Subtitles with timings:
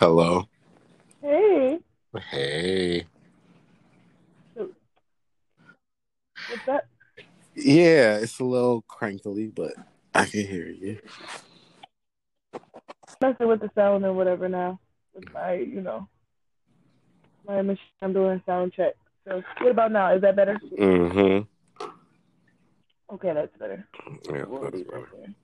[0.00, 0.48] Hello.
[1.20, 1.78] Hey,
[2.30, 3.04] Hey.
[4.54, 4.70] what's
[6.68, 6.86] up?
[7.54, 9.74] Yeah, it's a little crankly, but
[10.14, 10.98] I can hear you.
[13.20, 14.80] Messing with the sound or whatever now.
[15.14, 16.08] With my, you know,
[17.46, 17.84] my machine.
[18.00, 18.94] I'm doing sound check.
[19.28, 20.14] So what about now?
[20.14, 20.58] Is that better?
[20.78, 21.84] Mm-hmm.
[23.16, 23.86] Okay, that's better.
[24.32, 25.08] Yeah, We'll that's better.
[25.14, 25.34] there.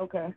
[0.00, 0.34] Okay.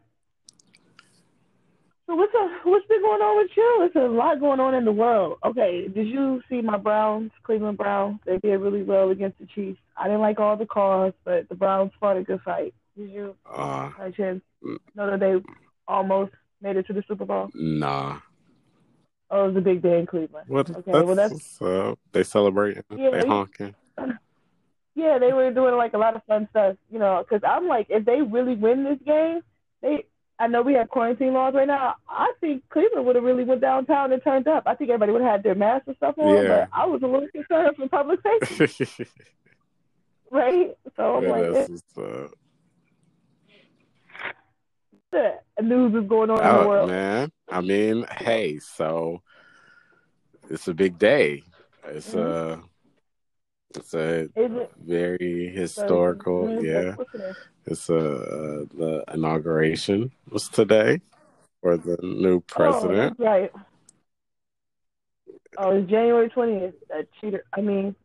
[2.06, 2.50] So what's up?
[2.66, 3.90] What's been going on with you?
[3.94, 5.38] There's a lot going on in the world.
[5.46, 8.20] Okay, did you see my Browns, Cleveland Browns?
[8.26, 9.80] They did really well against the Chiefs.
[9.96, 12.74] I didn't like all the calls, but the Browns fought a good fight.
[12.98, 14.42] Did you, Uh, by chance,
[14.96, 15.36] know that they
[15.88, 17.50] almost made it to the Super Bowl?
[17.54, 18.20] nah.
[19.32, 20.48] Oh, it was a big day in Cleveland.
[20.48, 20.70] What?
[20.70, 22.84] Okay, that's, well that's uh, they celebrating.
[22.96, 23.74] Yeah, they they- honking.
[24.96, 27.24] yeah, they were doing like a lot of fun stuff, you know.
[27.28, 29.40] Because I'm like, if they really win this game,
[29.82, 30.06] they.
[30.40, 31.96] I know we have quarantine laws right now.
[32.10, 34.64] I think Cleveland would have really went downtown and turned up.
[34.66, 36.66] I think everybody would have had their masks and stuff on, Yeah.
[36.66, 39.06] but I was a little concerned for public safety,
[40.32, 40.76] right?
[40.96, 42.32] So I'm Yeah, like, that's what's up.
[45.14, 46.90] eh, news is going on in the Oh, world.
[46.90, 47.32] man.
[47.50, 49.22] I mean, hey, so
[50.50, 51.44] it's a big day.
[51.86, 52.62] It's a
[53.76, 54.72] it's a it?
[54.84, 56.48] very historical.
[56.48, 56.64] Mhm.
[56.64, 57.34] Yeah, What's today?
[57.66, 61.02] It's a uh, the inauguration was today
[61.62, 63.18] for the new Oh, president.
[63.18, 63.52] that's right.
[65.58, 66.74] Oh, it's January 20th.
[66.90, 67.44] That cheater.
[67.56, 67.96] I mean,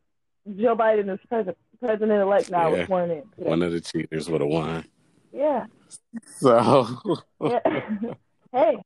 [0.57, 2.69] Joe Biden is president president elect now.
[2.71, 2.79] Yeah.
[2.79, 3.23] Was sworn in.
[3.37, 3.49] today.
[3.51, 4.85] One of the cheaters would have won.
[5.33, 5.67] Yeah.
[6.37, 6.97] So
[7.41, 7.61] yeah.
[8.53, 8.77] hey,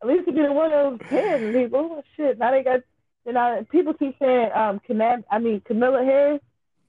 [0.00, 1.90] at least he didn't one of those ten people.
[1.98, 2.38] Oh, shit.
[2.38, 2.80] Now they got.
[3.24, 6.40] You know, people keep saying um, Canam, I mean Camilla Harris.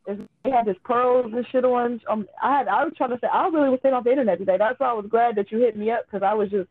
[0.06, 2.02] They had this pearls and shit on.
[2.09, 2.68] Um, I had.
[2.68, 3.28] I was trying to say.
[3.32, 4.58] I really was saying off the internet today.
[4.58, 6.70] That's why I was glad that you hit me up because I was just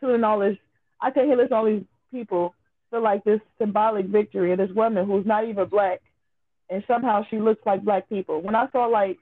[0.00, 0.56] tuning all this.
[1.00, 2.54] I can't hear listen to all these people
[2.90, 6.00] feel like this symbolic victory of this woman who's not even black,
[6.70, 8.40] and somehow she looks like black people.
[8.42, 9.18] When I saw like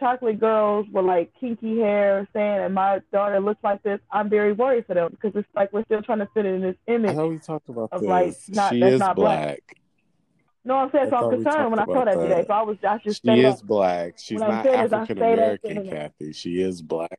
[0.00, 4.52] chocolate girls with like kinky hair saying, "And my daughter looks like this," I'm very
[4.54, 7.14] worried for them because it's like we're still trying to fit in this I image.
[7.16, 8.08] know we talked about Of, this.
[8.08, 9.44] like, not- she that's is not black.
[9.48, 9.76] black.
[10.64, 12.44] No, I'm saying I so I'm concerned when I saw that today.
[12.46, 13.66] So I was I just She is up.
[13.66, 14.14] black.
[14.18, 15.88] She's What not I African American.
[15.88, 16.32] Kathy.
[16.32, 17.18] She is black.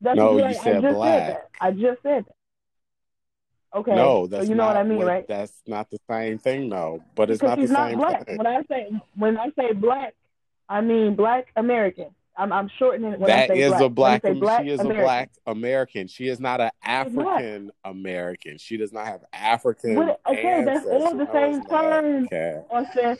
[0.00, 1.28] That's No, what you I, I said just black.
[1.28, 1.42] said.
[1.60, 3.78] I just said that.
[3.78, 3.94] Okay.
[3.94, 5.28] No, that's so you know not what I mean, right?
[5.28, 7.02] That's not the same thing, though.
[7.14, 8.26] But it's because not the she's not same black.
[8.26, 8.36] thing.
[8.38, 10.14] When I say when I say black,
[10.68, 12.14] I mean black American.
[12.38, 13.82] I'm I'm shortening it when I say is black.
[13.82, 14.22] a black.
[14.22, 15.00] Black she is American.
[15.00, 16.08] a black American.
[16.08, 18.58] She is not an African American.
[18.58, 19.94] She does not have African.
[19.96, 22.24] What- okay, that's all the same term.
[22.26, 22.62] Okay.
[22.72, 23.16] Okay,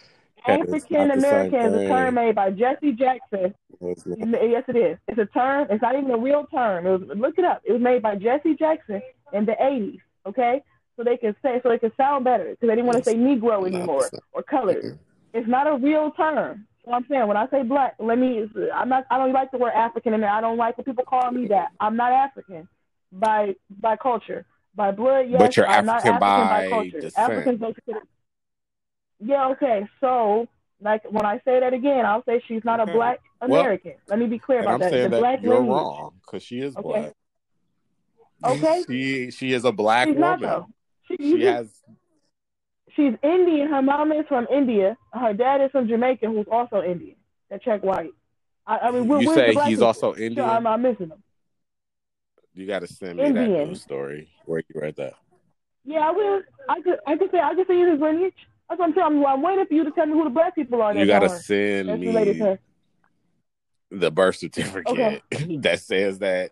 [0.46, 3.54] African American is a term made by Jesse Jackson.
[3.80, 4.18] No, it's not.
[4.18, 4.98] Yes, it is.
[5.08, 5.66] It's a term.
[5.70, 6.86] It's not even a real term.
[6.86, 7.62] It was, look it up.
[7.64, 10.00] It was made by Jesse Jackson in the '80s.
[10.26, 10.62] Okay,
[10.96, 13.14] so they can say so they can sound better because they didn't want to say
[13.16, 14.98] Negro anymore or colored.
[15.32, 16.66] It's not a real term.
[16.86, 18.48] So I'm saying when I say black, let me.
[18.72, 19.06] I'm not.
[19.10, 20.30] I don't like the word African in there.
[20.30, 21.68] I don't like when people call me that.
[21.80, 22.68] I'm not African
[23.10, 24.46] by by culture.
[24.76, 25.38] By blood, yes.
[25.38, 27.00] But you're I'm not African African by culture.
[27.00, 27.30] descent.
[27.30, 28.06] Africans don't consider.
[29.18, 29.48] Yeah.
[29.48, 29.86] Okay.
[30.00, 30.46] So
[30.80, 32.92] like when I say that again, I'll say she's not a Okay.
[32.92, 33.94] black Well, American.
[34.06, 34.90] Let me be clear about I'm that.
[34.92, 35.68] saying The that black you're lineage.
[35.70, 36.82] wrong because she is Okay.
[36.86, 37.12] black.
[38.44, 38.84] Okay.
[38.86, 40.40] She she is a black She's woman.
[40.40, 40.68] though.
[41.08, 41.82] She, She has
[42.96, 43.68] she's Indian.
[43.68, 44.96] Her mom is from India.
[45.12, 47.16] Her dad is from Jamaica, who's also Indian.
[47.50, 48.10] That check white.
[48.66, 49.84] I, I mean, where, You say he's people?
[49.86, 50.48] also Indian?
[50.48, 51.22] I'm not missing them.
[52.54, 55.12] You got to send me that news story where you read that.
[55.84, 56.42] Yeah, I will.
[56.68, 56.98] I could.
[57.06, 57.38] I could say.
[57.38, 58.34] I could say his lineage.
[58.68, 59.26] That's what I'm telling you.
[59.26, 60.94] I'm waiting for you to tell me who the black people are.
[60.94, 62.56] You got to send That's me
[63.90, 65.22] the birth certificate
[65.62, 66.50] that says that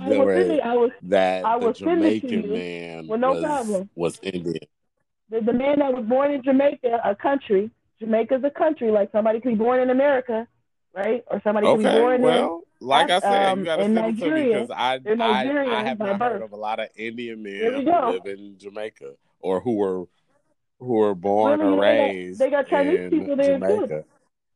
[0.00, 0.60] I send were.
[0.64, 3.90] I was that I the it to Jamaican man with no was problem.
[3.94, 4.66] was Indian.
[5.30, 7.70] The, the man that was born in Jamaica, a country.
[8.00, 8.90] Jamaica's a country.
[8.90, 10.46] Like somebody could be born in America,
[10.94, 11.22] right?
[11.28, 13.82] Or somebody could be Okay, born in well, like I said, um, you got to
[13.84, 14.54] in send it to me Nigeria.
[14.54, 16.42] because I, They're I I have not heard birth.
[16.42, 20.04] of a lot of Indian men who live in Jamaica or who were
[20.78, 24.04] who were born Really, or they got- raised they got Chinese in people there, too.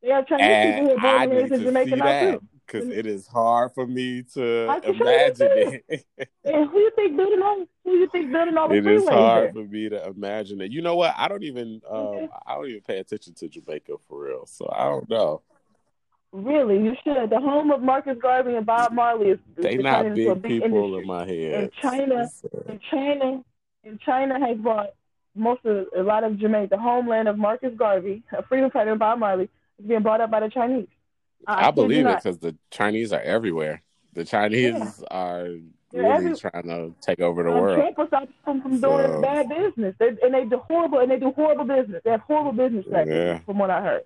[0.03, 2.43] They have Chinese And people who are born and raised in Jamaica now too.
[2.67, 5.49] Because it is hard for me to I can show you imagine
[5.89, 6.07] it.
[6.45, 7.65] And who you think building all?
[7.85, 10.71] Who you think building all the It is hard for me to imagine it.
[10.73, 11.15] You know what?
[11.17, 12.29] I don't even um.
[12.47, 14.47] I don't even pay attention to Jamaica for real.
[14.47, 15.43] So I don't know.
[16.33, 17.31] Really, you should.
[17.31, 20.97] The home of Marcus Garvey and Bob Marley is, is They not big big people
[20.97, 21.01] industry.
[21.03, 21.55] in my head.
[21.55, 23.45] And China- So, And China,
[23.85, 24.89] and China has brought
[25.37, 29.21] most of a lot of Jamaica, the homeland of Marcus Garvey, a freedom fighter Bob
[29.21, 30.89] Marley, is being brought up by the Chinese.
[31.47, 33.83] I, I believe it because the Chinese are everywhere.
[34.15, 35.49] The Chinese are
[35.93, 37.95] really every, trying to take over the world.
[37.95, 41.19] Trump stop them from doing so, bad business, they, and they do horrible and they
[41.19, 42.03] do horrible business.
[42.05, 43.39] They have horrible business practices, yeah.
[43.41, 44.03] from what I heard.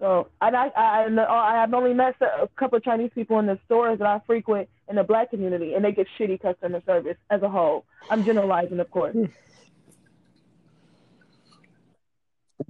[0.00, 3.58] So, and I, I, I have only met a couple of Chinese people in the
[3.66, 7.42] stores that I frequent in the black community, and they get shitty customer service as
[7.42, 7.84] a whole.
[8.08, 9.14] I'm generalizing, of course.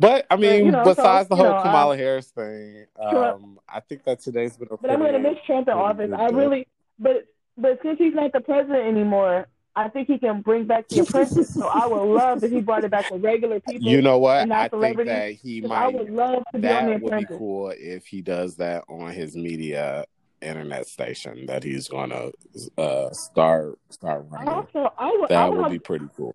[0.01, 2.87] But I mean, but, you know, besides so, the whole know, Kamala I, Harris thing,
[2.99, 4.79] um, I think that today's been a.
[4.79, 6.11] But I'm going to miss Trump in office.
[6.17, 6.67] I really,
[6.99, 7.27] but
[7.59, 11.53] but since he's not the president anymore, I think he can bring back the apprentice.
[11.53, 13.87] so I would love if he brought it back to regular people.
[13.87, 14.51] You know what?
[14.51, 15.85] I think that he might.
[15.85, 18.85] I would love to that be on the would be cool if he does that
[18.89, 20.07] on his media
[20.41, 22.33] internet station that he's going to
[22.79, 24.49] uh, start start running.
[24.49, 26.35] Also, I would, that I would, would have, be pretty cool.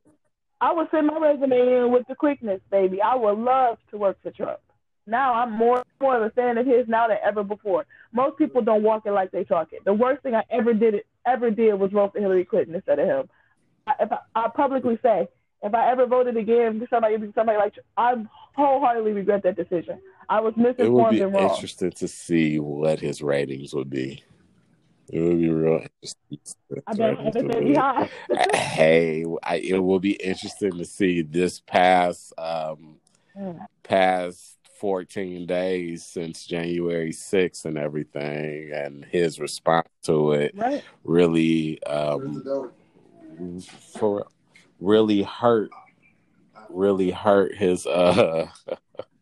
[0.61, 3.01] I would send my resume in with the quickness, baby.
[3.01, 4.59] I would love to work for Trump.
[5.07, 7.85] Now I'm more more of a fan of his now than ever before.
[8.11, 9.85] Most people don't walk it like they talk it.
[9.85, 13.07] The worst thing I ever did ever did was vote for Hillary Clinton instead of
[13.07, 13.29] him.
[13.85, 15.27] I, if I, I publicly say,
[15.61, 18.15] if I ever voted again for somebody, somebody like I
[18.55, 19.99] wholeheartedly regret that decision.
[20.27, 21.51] I was misinformed it would be and wrong.
[21.51, 24.23] Interesting to see what his ratings would be.
[25.09, 26.83] It would be real interesting.
[26.87, 27.17] I bet
[28.55, 32.95] hey, I, it will be interesting to see this past um,
[33.37, 33.59] mm.
[33.83, 40.83] past 14 days since January 6th and everything, and his response to it right.
[41.03, 42.43] really um,
[43.93, 44.25] for
[44.79, 45.69] really hurt,
[46.69, 48.47] really hurt his uh,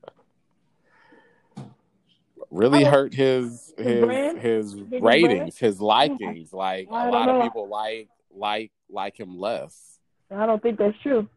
[2.54, 6.54] really hurt his his his ratings, his likings.
[6.54, 10.00] Like a lot of people like like like him less.
[10.32, 11.28] I don't think that's true.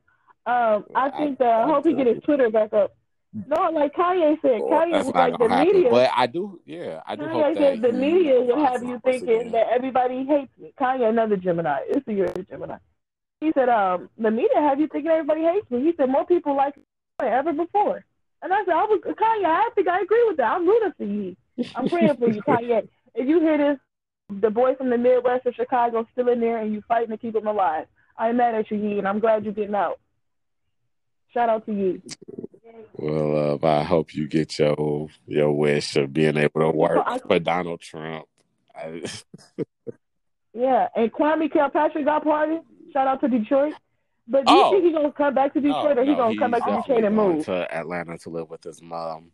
[0.46, 2.94] Um, I think that I hope he get his Twitter back up.
[3.48, 5.74] No, like Kanye said, well, Kanye was like the happen.
[5.74, 5.90] media.
[5.90, 9.50] But I do, yeah, I do Kanye hope said the media will have you thinking
[9.50, 10.72] that everybody hates me.
[10.80, 11.80] Kanye, another Gemini.
[11.88, 12.78] It's the year of Gemini.
[13.40, 15.82] He said, um, the media have you thinking everybody hates me.
[15.82, 16.84] He said more people like me
[17.18, 18.04] than ever before.
[18.42, 19.46] And I said, I was Kanye.
[19.46, 20.52] I think I agree with that.
[20.52, 21.36] I'm rooting for you.
[21.74, 22.88] I'm praying for you, Kanye.
[23.14, 23.78] If you hear this,
[24.40, 27.34] the boy from the Midwest of Chicago still in there, and you fighting to keep
[27.34, 27.86] him alive.
[28.18, 29.98] I'm mad at you, Yee, and I'm glad you're getting out.
[31.32, 32.02] Shout out to you.
[32.94, 37.18] Well, uh, I hope you get your your wish of being able to work I,
[37.18, 38.26] for Donald Trump.
[40.54, 42.58] yeah, and Kwame Kilpatrick got party.
[42.92, 43.74] Shout out to Detroit.
[44.28, 44.70] But do you oh.
[44.70, 46.76] think he's gonna come back to Detroit, oh, or he no, gonna come back to
[46.76, 49.30] Detroit and move to Atlanta to live with his mom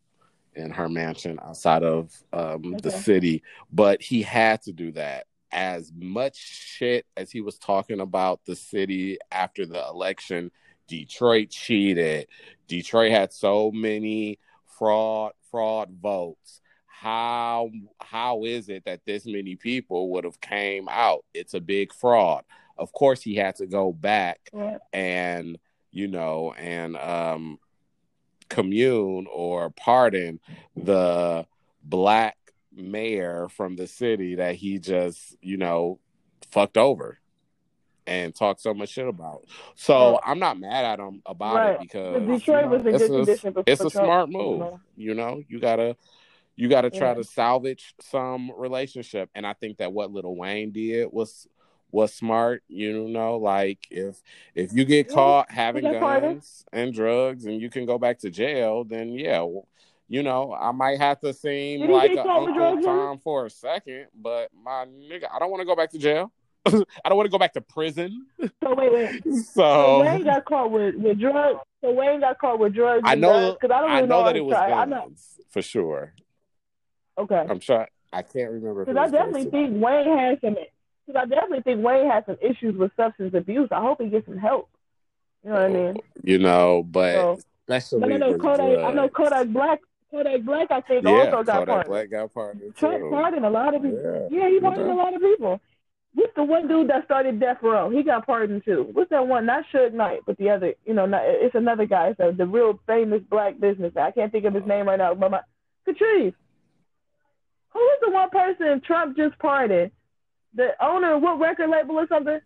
[0.55, 2.77] in her mansion outside of um, okay.
[2.83, 3.43] the city?
[3.73, 5.27] But he had to do that.
[5.50, 10.50] As much shit as he was talking about the city after the election,
[10.89, 12.27] Detroit cheated.
[12.69, 16.61] Detroit had so many fraud fraud votes.
[16.87, 21.25] How how is it that this many people would have came out?
[21.35, 22.45] It's a big fraud.
[22.79, 24.79] Of course, he had to go back yeah.
[24.93, 25.59] and
[25.91, 27.59] you know and um,
[28.49, 30.41] commune or pardon
[30.77, 31.47] the
[31.85, 32.37] black
[32.75, 35.99] mayor from the city that he just you know
[36.51, 37.19] fucked over
[38.07, 39.45] and talk so much shit about.
[39.75, 41.71] So I'm not mad at him about right.
[41.75, 43.55] it because Detroit was a good condition.
[43.67, 44.59] It's a smart move.
[44.59, 44.81] You know?
[44.97, 45.97] you know, you gotta
[46.57, 47.15] you gotta try yeah.
[47.15, 51.47] to salvage some relationship, and I think that what Lil Wayne did was
[51.93, 52.65] was smart.
[52.69, 54.21] You know, like if
[54.55, 58.83] if you get caught having guns and drugs and you can go back to jail,
[58.85, 59.47] then yeah.
[60.09, 64.49] you know, I might have to seem like an Uncle Tom for a second, but
[64.64, 66.33] my nigga, I don't want to go back to jail.
[66.66, 68.26] I don't want to go back to prison.
[68.40, 69.23] So wait, wait.
[69.25, 71.59] So, so Wayne got caught with, with drugs.
[71.81, 73.02] So Wayne got caught with drugs.
[73.05, 75.09] I know because I don't really I know, know that it was guns, not...
[75.50, 76.14] for sure.
[77.19, 77.47] Okay.
[77.49, 77.88] I'm sure.
[78.12, 78.85] I can't remember.
[78.85, 80.57] Because I definitely think Wayne has some.
[81.06, 83.68] Because I definitely think Wayne has some issues with substance abuse.
[83.73, 84.68] I hope he gets some help.
[85.44, 85.97] You know what I oh, mean?
[86.23, 88.78] You know, but so, especially but I know Kodak.
[88.78, 89.80] I know Kodak Black
[90.12, 92.76] Kodak Black, I think, yeah, also got Kodak Black got pardoned.
[92.76, 94.28] Trump pardoned a lot of people.
[94.30, 95.61] Yeah, yeah he pardoned a lot of people.
[96.14, 97.88] What's the one dude that started Death Row?
[97.88, 98.90] He got pardoned too.
[98.92, 99.47] What's that one?
[99.47, 100.75] Not Suge Knight, but the other.
[100.85, 102.14] You know, not, it's another guy.
[102.18, 104.04] So the real famous black businessman.
[104.04, 105.14] I can't think of his name right now.
[105.14, 105.40] But my
[105.88, 106.35] Catrice.
[107.71, 109.92] Who is the one person Trump just pardoned?
[110.54, 112.40] The owner of what record label or something?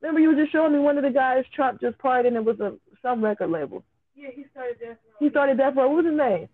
[0.00, 2.36] Remember, you were just showing me one of the guys Trump just pardoned.
[2.36, 3.84] It was a some record label.
[4.16, 5.16] Yeah, he started Death Row.
[5.20, 5.88] He started Death Row.
[5.88, 6.48] What was his name?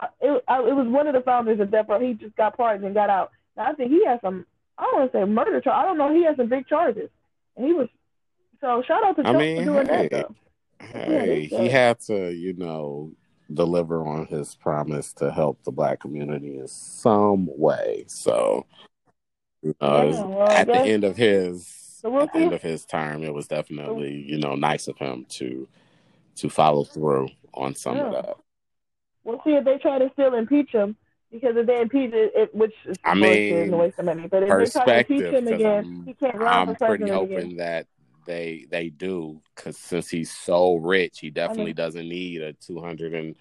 [0.00, 2.00] Uh, it, I, it was one of the founders of Death Row.
[2.00, 3.30] He just got pardoned and got out.
[3.56, 4.46] Now I think he has some.
[4.78, 5.76] I don't want to say murder charge.
[5.76, 6.14] I don't know.
[6.14, 7.10] He has some big charges,
[7.56, 7.88] and he was.
[8.60, 10.10] So shout out to Trump I mean, for doing hey, that.
[10.10, 10.34] Though.
[10.80, 13.10] Hey, yeah, he had to, you know,
[13.52, 18.04] deliver on his promise to help the black community in some way.
[18.06, 18.66] So,
[19.80, 21.66] uh, yeah, well, at the end of his
[22.00, 25.26] so at the end of his term, it was definitely you know nice of him
[25.30, 25.68] to
[26.36, 28.04] to follow through on some yeah.
[28.04, 28.36] of that.
[29.24, 30.96] We'll see if they try to still impeach him
[31.30, 34.28] because if they impeach it, it which is I mean, waste of money.
[34.28, 37.10] But if they try to impeach him again, I'm, he can't run I'm for pretty
[37.10, 37.56] hoping again.
[37.56, 37.86] that
[38.28, 42.52] they they do because since he's so rich, he definitely I mean, doesn't need a
[42.52, 43.34] two hundred and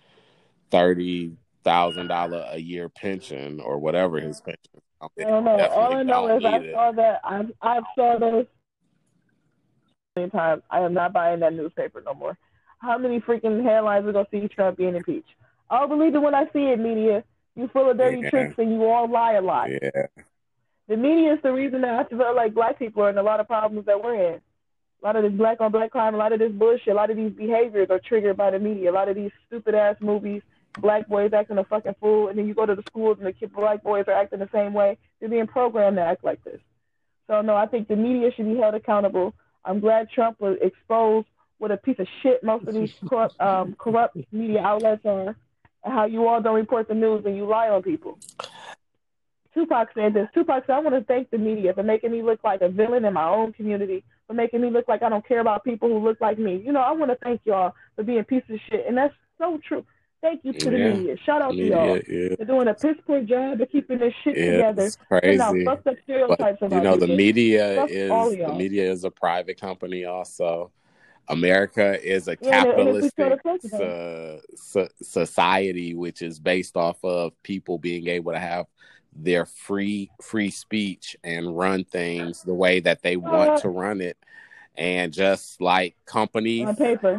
[0.72, 4.82] thirty thousand dollar a year pension or whatever his pension.
[5.02, 5.68] I don't know.
[5.68, 6.74] All I know is I it.
[6.74, 8.46] saw that I I saw those
[10.32, 10.64] times.
[10.72, 12.38] I am not buying that newspaper no more.
[12.80, 15.36] How many freaking headlines are gonna see Trump being impeached?
[15.70, 17.24] I'll believe it when I see it, media.
[17.56, 18.30] You full of dirty yeah.
[18.30, 19.70] tricks and you all lie a lot.
[19.70, 20.08] Yeah.
[20.88, 23.42] The media is the reason that I feel like black people are in a lot
[23.42, 24.42] of problems that we're in.
[25.02, 27.10] A lot of this black on black crime, a lot of this bullshit, a lot
[27.10, 28.92] of these behaviors are triggered by the media.
[28.92, 30.42] A lot of these stupid ass movies,
[30.80, 33.34] black boys acting a fucking fool, and then you go to the schools and the
[33.34, 34.98] kids, black boys are acting the same way.
[35.20, 36.60] They're being programmed to act like this.
[37.28, 39.34] So no, I think the media should be held accountable.
[39.64, 41.28] I'm glad Trump was exposed
[41.58, 45.36] what a piece of shit most of these corrupt, um, corrupt media outlets are,
[45.84, 48.18] and how you all don't report the news and you lie on people.
[49.54, 50.28] Tupac said this.
[50.34, 53.06] Tupac said, I want to thank the media for making me look like a villain
[53.06, 56.00] in my own community, for making me look like I don't care about people who
[56.00, 56.62] look like me.
[56.64, 58.86] You know, I want to thank y'all for being pieces of shit.
[58.88, 59.86] And that's so true.
[60.22, 60.72] Thank you to yeah.
[60.72, 61.16] the media.
[61.26, 61.98] Shout out media, to y'all.
[62.08, 62.36] Yeah.
[62.38, 64.84] They're doing a piss poor job of keeping this shit yeah, together.
[64.84, 65.38] It's crazy.
[65.38, 70.06] Now, the stereotypes but, you know, the media is the media is a private company
[70.06, 70.72] also.
[71.30, 73.40] America is a yeah, capitalistic
[73.74, 78.66] uh, so, society, which is based off of people being able to have
[79.18, 84.18] their free free speech and run things the way that they want to run it.
[84.76, 86.70] And just like companies,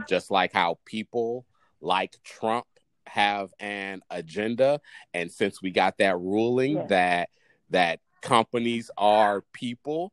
[0.09, 1.45] just like how people
[1.81, 2.67] like Trump
[3.07, 4.81] have an agenda,
[5.13, 6.87] and since we got that ruling yeah.
[6.87, 7.31] that
[7.71, 10.13] that companies are people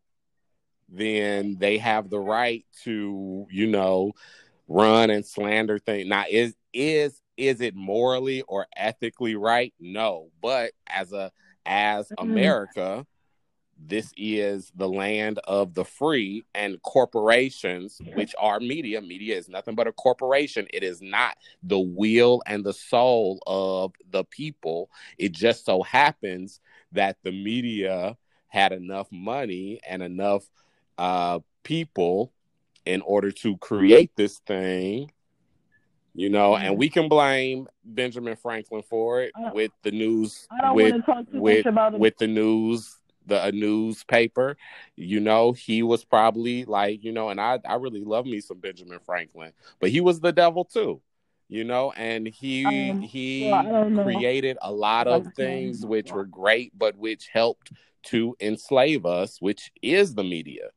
[0.90, 4.12] then they have the right to, you know,
[4.68, 6.08] run and slander things.
[6.08, 9.74] Now, is is is it morally or ethically right?
[9.80, 11.32] No, but as a
[11.66, 12.30] as mm-hmm.
[12.30, 13.06] America,
[13.78, 19.02] this is the land of the free and corporations, which are media.
[19.02, 20.66] Media is nothing but a corporation.
[20.74, 24.90] It is not the will and the soul of the people.
[25.18, 26.62] It just so happens
[26.94, 28.18] that the media
[28.48, 30.50] had enough money and enough
[30.98, 32.32] uh, people
[32.86, 35.12] in order to create this thing
[36.16, 40.96] you know, and we can blame Benjamin Franklin for it with the news with
[41.34, 42.96] with, with the news
[43.28, 44.56] the a newspaper.
[44.96, 48.60] You know, he was probably like, you know, and I I really love me some
[48.60, 51.02] Benjamin Franklin, but he was the devil too.
[51.50, 56.72] You know, and he um, he well, created a lot of things which were great,
[56.78, 57.72] but which helped
[58.04, 60.70] to enslave us, which is the media.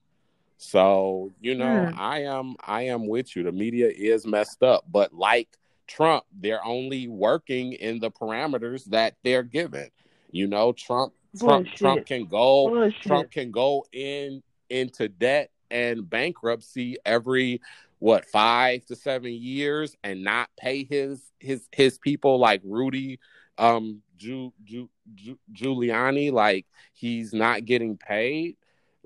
[0.58, 1.90] So, you know.
[1.96, 3.44] I am I am with you.
[3.44, 5.48] The media is messed up, but like
[5.86, 9.88] Trump, they're only working in the parameters that they're given.
[10.30, 11.78] You know, Trump Trump Bullshit.
[11.78, 13.02] Trump can go Bullshit.
[13.02, 17.60] Trump can go in into debt and bankruptcy every
[18.00, 23.18] what 5 to 7 years and not pay his his his people like Rudy
[23.58, 28.56] um Ju, Ju, Ju, Giuliani like he's not getting paid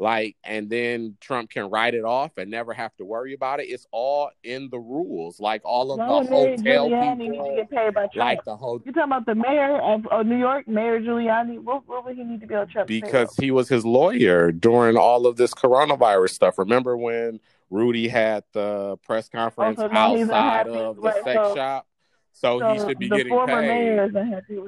[0.02, 3.64] like and then Trump can write it off and never have to worry about it.
[3.64, 5.38] It's all in the rules.
[5.38, 8.16] Like all of no, the hotel Giuliani people, need to get paid by Trump.
[8.16, 8.82] Like the whole.
[8.85, 11.61] You talking about the mayor of, of New York, Mayor Giuliani?
[11.61, 12.88] What, what would he need to be on Trump?
[12.88, 16.59] Because he was his lawyer during all of this coronavirus stuff.
[16.59, 17.38] Remember when
[17.71, 21.87] Rudy had the press conference oh, so outside of the right, sex so, shop?
[22.32, 24.11] So, so, he should be getting paid.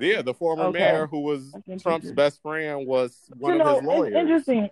[0.00, 0.78] yeah, the former okay.
[0.78, 4.14] mayor who was Trump's best friend was one you know, of his lawyers.
[4.14, 4.70] Interesting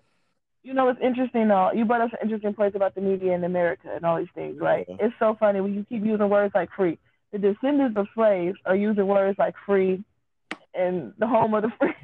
[0.62, 1.72] you know, it's interesting though.
[1.72, 4.60] You brought up some interesting points about the media in America and all these things,
[4.60, 4.86] right?
[4.88, 4.96] Yeah.
[5.00, 6.98] It's so funny when you keep using words like free.
[7.32, 10.04] The descendants of slaves are using words like free
[10.74, 11.94] and the home of the free.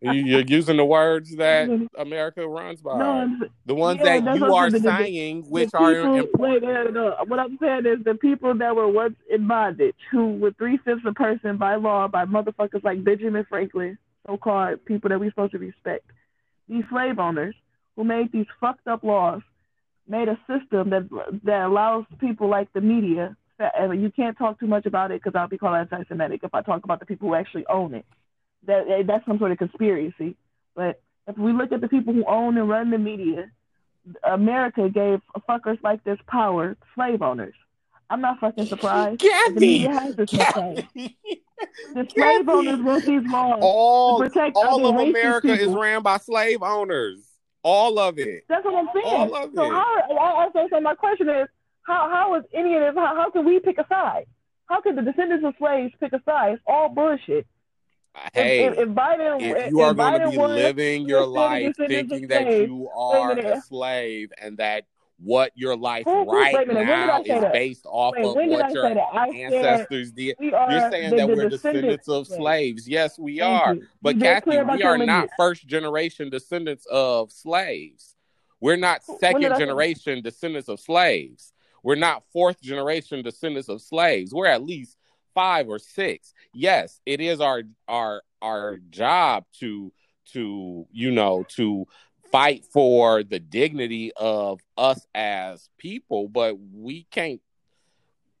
[0.00, 2.00] You're using the words that mm-hmm.
[2.00, 2.98] America runs by.
[2.98, 6.24] No, the ones yeah, that you are saying, which people, are.
[6.38, 7.16] Wait, no, no.
[7.26, 11.02] What I'm saying is the people that were once in bondage, who were three fifths
[11.06, 15.52] a person by law, by motherfuckers like Benjamin Franklin, so called people that we're supposed
[15.52, 16.04] to respect
[16.72, 17.54] these slave owners
[17.96, 19.42] who made these fucked up laws
[20.08, 21.08] made a system that
[21.44, 25.38] that allows people like the media and you can't talk too much about it because
[25.38, 28.04] I'll be called anti-Semitic if I talk about the people who actually own it.
[28.66, 30.36] That that's some sort of conspiracy.
[30.74, 33.50] But if we look at the people who own and run the media,
[34.24, 37.54] America gave fuckers like this power, slave owners.
[38.10, 39.20] I'm not fucking surprised.
[39.20, 39.86] Gabby,
[40.16, 41.16] the Gabby.
[41.94, 47.26] The slave owners wrote these laws all, all of America is ran by slave owners.
[47.62, 48.44] All of it.
[48.48, 49.06] That's what I'm saying.
[49.06, 49.70] All of so it.
[49.70, 50.02] how?
[50.18, 51.48] I, so, my question is,
[51.82, 52.94] how how is any of this?
[52.96, 54.26] How, how can we pick a side?
[54.66, 56.54] How can the descendants of slaves pick a side?
[56.54, 57.46] It's all bullshit.
[58.34, 62.26] Hey, if, if, if Biden, if you are going to be living your life thinking
[62.28, 64.84] that you are a slave and that
[65.22, 68.24] what your life Who- right wait minute, when did I now is based off Wait,
[68.24, 68.86] of I what your
[69.34, 70.36] ancestors did.
[70.40, 72.36] You're saying the, that the we're descendants of Yes.
[72.36, 72.88] slaves.
[72.88, 73.74] Yes, we Thank are.
[73.74, 73.86] you.
[74.00, 78.16] But very Kathy, we are not first generation descendants of slaves.
[78.60, 81.52] We're not second generation descendants of slaves.
[81.82, 84.32] We're not fourth generation descendants of slaves.
[84.32, 84.96] We're at least
[85.34, 86.32] five or six.
[86.54, 89.92] Yes, it is our our our job to
[90.32, 91.86] to you know to
[92.32, 97.40] fight for the dignity of us as people, but we can't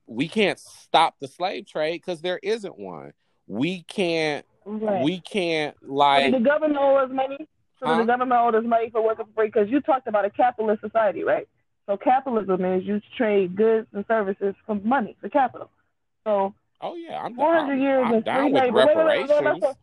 [0.06, 3.12] we can't stop the slave trade because there isn't one.
[3.46, 5.02] We can't Right.
[5.04, 7.36] we can't like the government owe us money?
[7.80, 7.98] So Huh?
[7.98, 9.46] the government owe us money for working for free?
[9.48, 11.48] Because you talked about a capitalist society, right?
[11.86, 15.68] So capitalism is you trade goods and services for money, for capital.
[16.24, 18.76] So oh yeah, I'm, 400 I'm, years I'm of down with labor.
[18.86, 19.62] Wait, wait, reparations.
[19.62, 19.74] wait,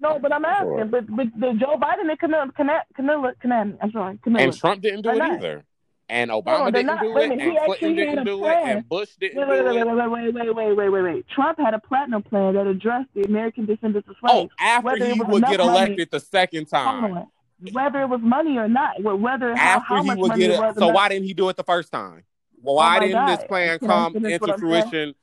[0.00, 0.68] No, but I'm asking.
[0.76, 0.84] Sure.
[0.84, 4.44] But, but the Joe Biden and Camilla, Camilla, Camilla, Camilla I'm sorry, Camilla.
[4.44, 5.32] And Trump didn't do it not.
[5.32, 5.64] either.
[6.10, 7.02] And Obama they're didn't not.
[7.02, 9.64] do Wait it, minute, and Clinton didn't do it, and Bush didn't Wait, wait, do
[9.66, 9.86] wait, it.
[9.86, 11.26] wait, wait, wait, wait, wait, wait, wait, wait.
[11.28, 14.50] Trump had a platinum plan that addressed the American descendants of slaves.
[14.50, 17.26] Oh, after whether he would get money- elected the second time.
[17.72, 20.60] Whether it was money or not, whether After how he much would money get it
[20.60, 20.76] was.
[20.76, 22.22] so enough- why didn't he do it the first time?
[22.62, 23.38] Well, why my didn't God.
[23.38, 24.82] this plan Can come into what I'm saying?
[24.82, 25.14] fruition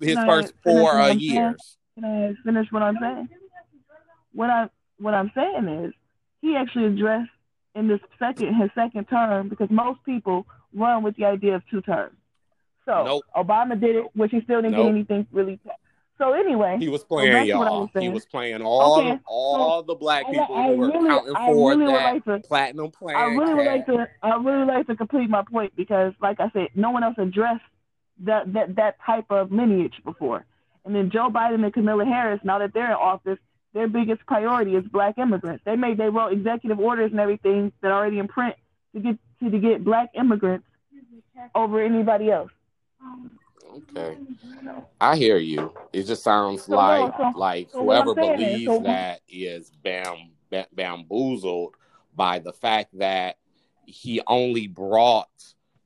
[0.00, 1.76] his first four uh, years?
[1.94, 3.28] Can I finish what I'm saying?
[4.32, 4.68] What I
[4.98, 5.92] what I'm saying is
[6.40, 7.30] he actually addressed
[7.74, 11.80] in this second his second term because most people run with the idea of two
[11.82, 12.16] terms.
[12.84, 13.24] So Nope.
[13.36, 14.86] Obama did it, which he still didn't Nope.
[14.86, 15.60] get anything really.
[16.16, 17.82] So anyway, He was playing, I y'all.
[17.82, 21.08] was He was playing all Okay, all the black I, people I who were really,
[21.08, 22.38] counting I for really that like to.
[22.40, 23.16] platinum plan.
[23.16, 24.08] I really would like to.
[24.22, 27.62] I really like to complete my point because, like I said, no one else addressed
[28.24, 30.44] that that that type of lineage before.
[30.84, 33.38] And then Joe Biden and Kamala Harris, now that they're in office,
[33.78, 35.62] their biggest priority is black immigrants.
[35.64, 38.56] They made they wrote executive orders and everything that are already in print
[38.92, 40.66] to get to, to get black immigrants
[41.54, 42.50] over anybody else.
[43.92, 44.16] Okay,
[45.00, 45.72] I hear you.
[45.92, 49.70] It just sounds So, no, like so- like so whoever is, believes so- that is
[49.84, 50.16] bam,
[50.50, 51.74] ba- bamboozled
[52.16, 53.36] by the fact that
[53.86, 55.28] he only brought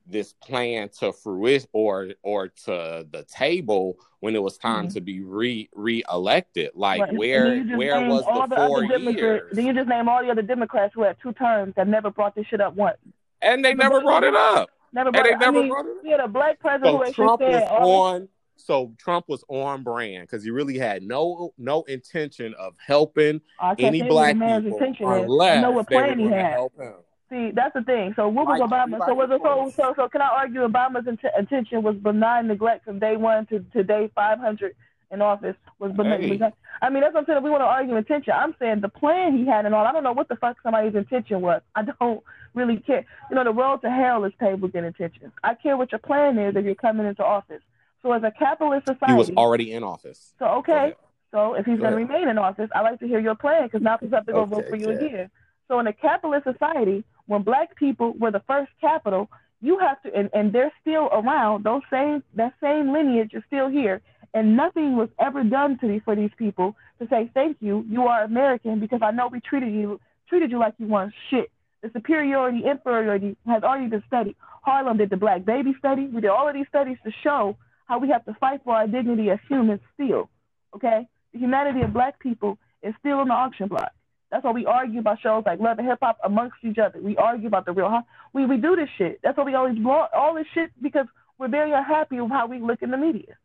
[0.05, 4.93] this plan to fruition or or to the table when it was time Mhm.
[4.93, 6.71] to be re re-elected.
[6.75, 7.13] Like Right.
[7.13, 9.55] Where then you just where was all the four Democrats- years?
[9.55, 12.35] Then you just name all the other Democrats who had two terms that never brought
[12.35, 12.97] this shit up once.
[13.41, 14.69] And they never brought it up.
[14.93, 15.37] Never And brought they it.
[15.41, 16.03] I mean, brought it up.
[16.03, 18.29] we had a black president who So actually Trump was said on.
[18.55, 23.41] So Trump was on brand because he really had no no intention of helping
[23.79, 25.23] any black man's people intention is.
[25.23, 26.53] unless I know what they were plan he had.
[26.53, 26.93] help him.
[27.33, 28.13] See, that's the thing.
[28.15, 29.03] So what was Like Obama?
[29.07, 32.85] So was it so, so so can I argue Obama's int- intention was benign neglect
[32.85, 34.75] from day one to, to day five hundred
[35.09, 36.21] in office was benign.
[36.21, 36.39] Hey.
[36.83, 37.41] I mean that's what I'm saying.
[37.41, 38.33] We want to argue intention.
[38.35, 39.83] I'm saying the plan he had and all.
[39.83, 41.63] I don't know what the fuck somebody's intention was.
[41.75, 42.21] I don't
[42.53, 43.03] really care.
[43.31, 45.31] You know, the road to hell is paved with good intentions.
[45.43, 47.63] I care what your plan is if you're coming into office.
[48.03, 50.33] So as a capitalist society, He was already in office.
[50.37, 50.93] so okay,
[51.31, 53.81] so if he's going to remain in office, I like to hear your plan because
[53.81, 55.01] now people have to go vote for you Kat.
[55.03, 55.29] again.
[55.67, 59.29] So in a capitalist society, when black people were the first capital,
[59.61, 61.63] you have to, and, and they're still around.
[61.63, 64.01] Those same that same lineage is still here,
[64.33, 67.85] and nothing was ever done to these for these people to say thank you.
[67.89, 71.51] You are American because I know we treated you treated you like you weren't shit.
[71.81, 74.35] The superiority inferiority has already been studied.
[74.63, 76.07] Harlem did the black baby study.
[76.07, 78.87] We did all of these studies to show how we have to fight for our
[78.87, 80.29] dignity as humans still.
[80.75, 81.07] Okay?
[81.33, 83.91] The humanity of black people is still on the auction block.
[84.33, 86.99] That's why we argue about shows like Love and Hip Hop amongst each other.
[86.99, 87.87] We argue about the real.
[87.87, 88.01] Huh?
[88.33, 89.19] We we do this shit.
[89.23, 91.05] That's why we always blow all this shit because
[91.37, 93.37] we're very unhappy with how we look in the media.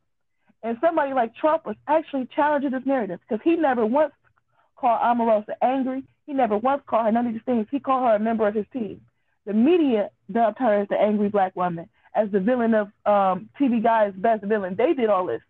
[0.62, 4.14] And somebody like Trump was actually challenging this narrative because he never once
[4.76, 6.04] called Omarosa angry.
[6.24, 7.66] He never once called her none of these things.
[7.70, 9.02] He called her a member of his team.
[9.44, 13.82] The media dubbed her as the angry black woman, as the villain of um, TV
[13.82, 14.74] Guide's best villain.
[14.74, 15.42] They did all this.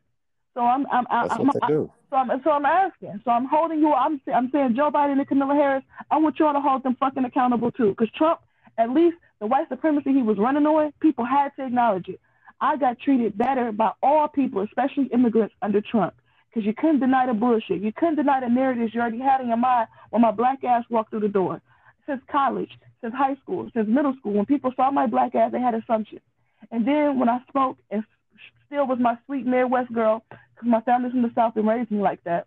[0.58, 1.90] So I'm I'm I'm, That's I'm, what they do.
[2.10, 3.20] so I'm so I'm asking.
[3.24, 3.92] So I'm holding you.
[3.92, 5.84] I'm I'm saying Joe Biden and Kamala Harris.
[6.10, 7.90] I want y'all to hold them fucking accountable too.
[7.90, 8.40] Because Trump,
[8.76, 12.20] at least the white supremacy he was running on, people had to acknowledge it.
[12.60, 16.14] I got treated better by all people, especially immigrants under Trump.
[16.50, 17.80] Because you couldn't deny the bullshit.
[17.80, 20.82] You couldn't deny the narratives you already had in your mind when my black ass
[20.90, 21.60] walked through the door.
[22.04, 25.60] Since college, since high school, since middle school, when people saw my black ass, they
[25.60, 26.22] had assumptions.
[26.72, 28.02] And then when I spoke and
[28.66, 30.24] still was my sweet Midwest girl
[30.62, 32.46] my family's from the South and raised me like that.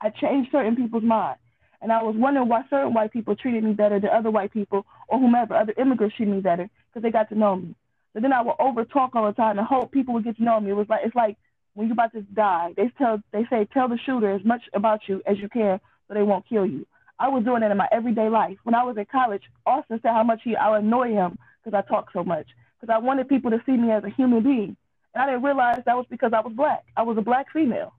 [0.00, 1.38] I changed certain people's mind.
[1.80, 4.84] And I was wondering why certain white people treated me better than other white people
[5.08, 7.74] or whomever, other immigrants treated me better because they got to know me.
[8.14, 10.42] So then I would over talk all the time and hope people would get to
[10.42, 10.70] know me.
[10.70, 11.36] It was like it's like
[11.74, 15.02] when you're about to die, they tell they say tell the shooter as much about
[15.06, 16.86] you as you can so they won't kill you.
[17.20, 18.56] I was doing that in my everyday life.
[18.64, 21.78] When I was in college, Austin said how much he I would annoy him because
[21.78, 22.46] I talk so much
[22.80, 24.76] because I wanted people to see me as a human being.
[25.18, 26.84] I didn't realize that was because I was black.
[26.96, 27.92] I was a black female.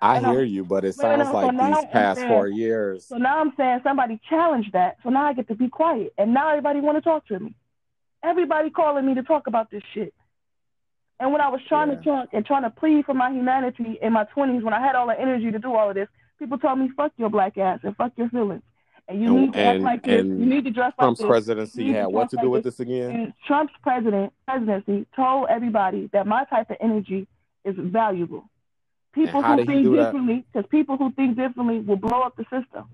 [0.00, 3.06] I and hear I'm, you, but it sounds like so these past saying, four years.
[3.06, 4.96] So now I'm saying somebody challenged that.
[5.04, 6.12] So now I get to be quiet.
[6.18, 7.54] And now everybody want to talk to me.
[8.24, 10.12] Everybody calling me to talk about this shit.
[11.20, 11.96] And when I was trying yeah.
[11.96, 14.96] to talk and trying to plead for my humanity in my 20s, when I had
[14.96, 16.08] all the energy to do all of this,
[16.40, 18.62] people told me, fuck your black ass and fuck your feelings.
[19.12, 20.24] And you need to act like this.
[20.24, 21.30] You need to dress Trump's like this.
[21.30, 23.10] presidency had what to do like with this, this again?
[23.10, 27.26] And Trump's president presidency told everybody that my type of energy
[27.64, 28.48] is valuable.
[29.12, 32.88] People who think differently, because people who think differently will blow up the system.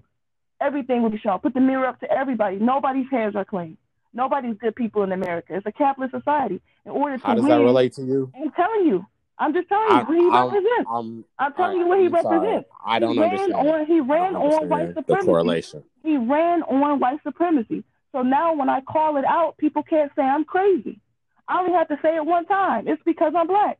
[0.61, 1.39] Everything will be shown.
[1.39, 2.59] Put the mirror up to everybody.
[2.59, 3.77] Nobody's hands are clean.
[4.13, 5.55] Nobody's good people in America.
[5.55, 6.61] It's a capitalist society.
[6.85, 8.33] In order to How does win, that relate to you?
[8.35, 9.07] I'm telling you.
[9.41, 10.91] I'm just telling you I, what he I'm, represents.
[10.91, 12.45] I'm, I'm telling I, you what he I'm represents.
[12.45, 12.65] Sorry.
[12.85, 13.55] I don't he understand.
[13.55, 15.27] On, he ran on white supremacy.
[15.27, 15.85] The correlation.
[16.03, 17.85] He ran on white supremacy.
[18.13, 21.01] So now when I call it out, people can't say I'm crazy.
[21.47, 22.89] I only have to say it one time.
[22.89, 23.79] It's because I'm black.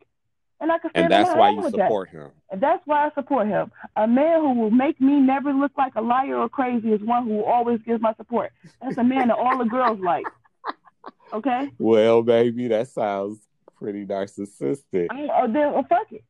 [0.61, 2.19] And I can stand And that's why you support that.
[2.19, 2.31] him.
[2.51, 3.71] And that's why I support him.
[3.97, 7.25] A man who will make me never look like a liar or crazy is one
[7.25, 8.53] who will always gives my support.
[8.83, 10.27] That's a man that all the girls like.
[11.33, 11.71] Okay?
[11.79, 13.39] Well, baby, that sounds
[13.79, 15.07] pretty narcissistic.
[15.11, 16.25] I, uh, then well, fuck it.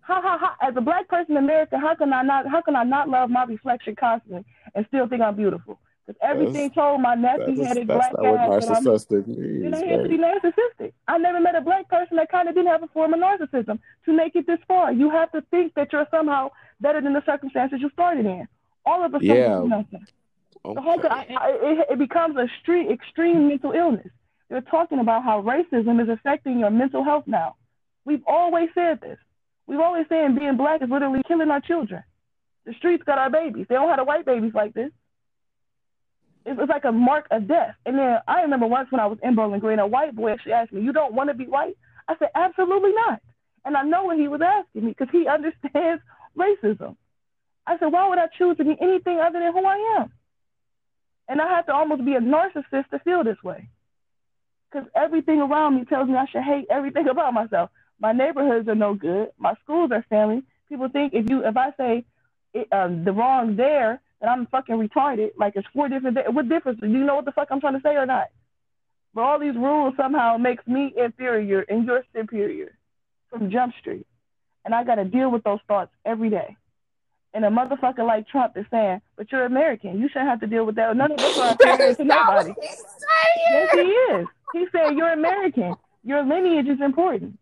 [0.00, 2.74] How, how, how, as a black person in America, how can I not how can
[2.74, 5.78] I not love my reflection constantly and still think I'm beautiful?
[6.06, 9.38] Because everything told my nappy headed black that narcissistic means.
[9.38, 10.92] You know, has to be narcissistic.
[11.06, 13.78] I never met a black person that kind of didn't have a form of narcissism
[14.06, 14.90] to make it this far.
[14.90, 18.48] You have to think that you're somehow better than the circumstances you started in.
[18.86, 19.60] All of us yeah.
[19.62, 20.06] nothing.
[20.64, 20.74] Okay.
[20.74, 24.08] The whole, I, I, it, it becomes a extreme, extreme mental illness.
[24.48, 27.56] They're talking about how racism is affecting your mental health now.
[28.04, 29.18] We've always said this.
[29.66, 32.02] We've always said being black is literally killing our children.
[32.64, 33.66] The streets got our babies.
[33.68, 34.90] They don't have the white babies like this
[36.48, 37.74] it was like a mark of death.
[37.84, 40.52] And then I remember once when I was in Bowling Green, a white boy actually
[40.52, 41.76] asked me, "You don't want to be white?"
[42.08, 43.20] I said, "Absolutely not."
[43.64, 46.02] And I know what he was asking me because he understands
[46.36, 46.96] racism.
[47.66, 50.12] I said, "Why would I choose to be anything other than who I am?"
[51.28, 53.68] And I have to almost be a narcissist to feel this way,
[54.70, 57.70] because everything around me tells me I should hate everything about myself.
[58.00, 59.30] My neighborhoods are no good.
[59.38, 60.44] My schools are failing.
[60.68, 62.04] People think if you if I say
[62.54, 65.30] it, um, the wrong there, that I'm fucking retarded.
[65.36, 66.16] Like it's four different.
[66.16, 66.80] Th- what difference?
[66.80, 68.28] Do you know what the fuck I'm trying to say or not?
[69.14, 72.76] But all these rules somehow makes me inferior and you're superior
[73.30, 74.06] from Jump Street,
[74.64, 76.56] and I got to deal with those thoughts every day.
[77.34, 79.98] And a motherfucker like Trump is saying, "But you're American.
[80.00, 80.96] You shouldn't have to deal with that.
[80.96, 82.54] None of us are inferior to nobody."
[83.50, 84.26] Yes, he is.
[84.52, 85.74] He said, "You're American.
[86.04, 87.38] Your lineage is important."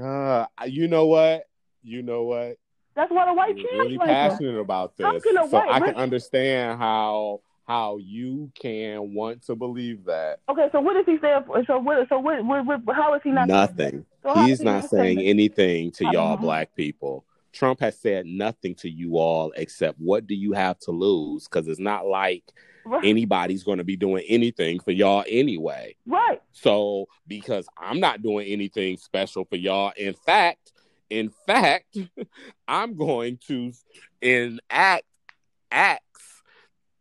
[0.00, 1.48] Uh, you know what?
[1.82, 2.56] You know what?
[2.94, 7.40] That's what a white You're really passionate about this, so white, I can understand how
[7.66, 10.40] how you can want to believe that.
[10.48, 11.44] Okay, so what is he saying?
[11.66, 12.08] So what?
[12.08, 12.96] So what, what, what?
[12.96, 13.46] How is he not?
[13.46, 14.04] Nothing.
[14.24, 17.24] So He's he not saying anything to y'all black people.
[17.52, 21.48] Trump has said nothing to you all except what do you have to lose?
[21.48, 22.44] Because it's not like
[22.84, 23.04] right.
[23.04, 25.94] anybody's going to be doing anything for y'all anyway.
[26.06, 26.40] Right.
[26.52, 30.72] So because I'm not doing anything special for y'all, in fact,
[31.08, 31.96] in fact,
[32.68, 33.72] I'm going to
[34.22, 35.04] enact
[35.70, 36.42] acts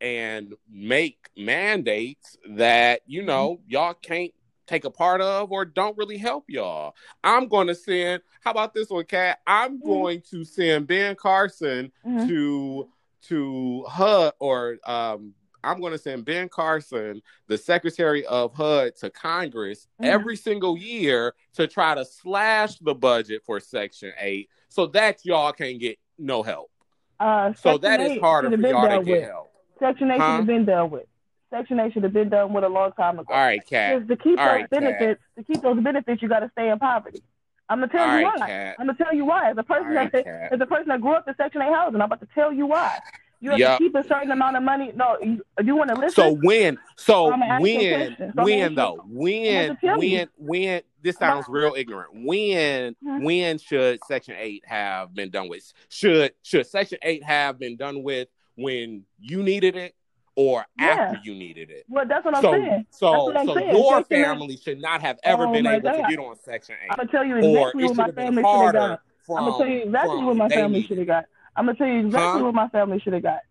[0.02, 3.72] and make mandates that, you know, mm-hmm.
[3.72, 4.32] y'all can't
[4.68, 6.96] take a part of or don't really help y'all.
[7.24, 9.40] I'm going to send, how about this one, Kat?
[9.46, 9.88] I'm mm-hmm.
[9.88, 12.28] going to send Ben Carson mm-hmm.
[12.28, 12.90] to
[13.22, 15.34] to HUD or um,
[15.64, 20.12] I'm going to send Ben Carson, the Secretary of HUD, to Congress mm-hmm.
[20.12, 25.52] every single year to try to slash the budget for Section 8 so that y'all
[25.52, 26.70] can get no help.
[27.20, 29.30] Uh, so that is harder for y'all to get with.
[29.30, 29.52] help.
[29.80, 30.26] Section 8 huh?
[30.26, 31.06] should have been done with.
[31.50, 33.34] Section 8 should have been done with a long time ago.
[33.34, 34.08] All right, Kat.
[34.08, 35.46] To keep All those right, benefits, Kat.
[35.46, 37.24] to keep those benefits, you got to stay in poverty.
[37.70, 38.48] I'm gonna tell All you right, why.
[38.48, 38.76] Kat.
[38.80, 39.52] I'm gonna tell you why.
[39.52, 42.02] As a person right, that as a person that grew up in Section 8 housing,
[42.02, 42.98] I'm about to tell you why.
[43.42, 43.78] You have yep.
[43.78, 44.92] to keep a certain amount of money.
[44.96, 46.12] No, you, you want to listen.
[46.12, 52.10] So when, so when, so when though, when, when, when, this sounds real ignorant.
[52.14, 53.24] When, mm-hmm.
[53.24, 55.72] when should Section Eight have been done with?
[55.88, 59.96] Should should Section Eight have been done with when you needed it,
[60.36, 60.88] or Yeah.
[60.88, 61.86] after you needed it.
[61.88, 62.86] Well, that's what I'm so, saying.
[62.90, 63.76] so, I'm so saying.
[63.76, 66.90] your family should not have ever Oh been able to get on Section Eight.
[66.92, 69.02] I'm gonna tell you exactly what my family should have got.
[69.30, 71.26] I'm gonna tell you exactly what my family should have got.
[71.56, 72.46] I'm gonna tell you exactly Huh?
[72.46, 73.42] what my family should have got.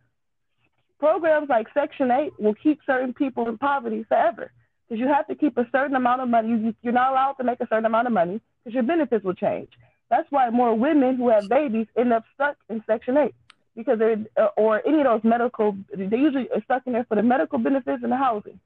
[0.98, 4.50] Programs like Section 8 will keep certain people in poverty forever
[4.88, 6.48] because you have to keep a certain amount of money.
[6.48, 9.34] You, you're not allowed to make a certain amount of money because your benefits will
[9.34, 9.68] change.
[10.10, 13.34] That's why more women who have babies end up stuck in Section 8
[13.76, 17.14] because they're, uh, or any of those medical, they usually are stuck in there for
[17.14, 18.58] the medical benefits and the housing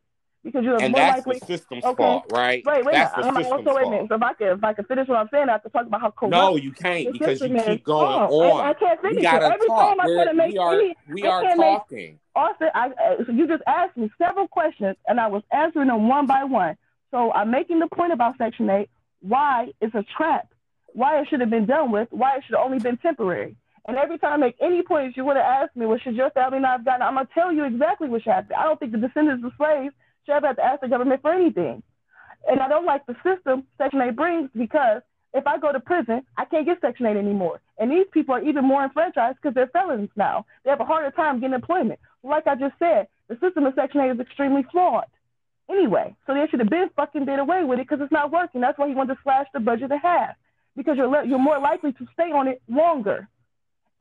[0.45, 1.39] because you're And more that's likely.
[1.41, 2.03] the system's Okay.
[2.03, 2.63] fault, right?
[2.65, 4.09] Wait, wait that's I'm also wait a minute.
[4.09, 5.87] So if I can, if I can finish what I'm saying, I have to talk
[5.87, 7.65] about how corrupt No, you can't because you is.
[7.65, 8.65] keep going Oh, on.
[8.67, 9.23] I, I can't finish it.
[9.23, 9.89] gotta Every talk.
[9.91, 12.19] time I try We're, to make we are any, we are can't make- talking.
[12.35, 16.09] Austin, I, uh, so you just asked me several questions, and I was answering them
[16.09, 16.77] one by one.
[17.11, 18.89] So I'm making the point about Section 8,
[19.21, 20.49] why it's a trap,
[20.95, 23.55] why it should have been done with, why it should have only been temporary.
[23.87, 26.31] And every time I make any points, you want to ask me, well, should your
[26.31, 27.03] family not have gotten?
[27.03, 28.57] I'm going to tell you exactly what should happen.
[28.57, 29.93] I don't think the descendants of slaves
[30.25, 31.83] should ever have to ask the government for anything.
[32.49, 35.03] And I don't like the system Section 8 brings because
[35.35, 37.61] if I go to prison, I can't get Section 8 anymore.
[37.79, 40.47] And these people are even more enfranchised because they're felons now.
[40.65, 42.01] They have a harder time getting employment.
[42.23, 45.07] Like I just said, the system of Section 8 is extremely flawed.
[45.71, 48.61] Anyway, so they should have been fucking did away with it because it's not working.
[48.61, 50.35] That's why he wanted to slash the budget in half
[50.77, 53.29] because you're le- you're more likely to stay on it longer.